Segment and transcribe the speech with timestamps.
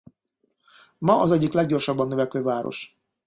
[0.99, 2.99] Ma az egyik leggyorsabban növekvő város.